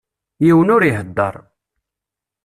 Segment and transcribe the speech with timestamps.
[0.45, 1.35] Yiwen ur ihedder.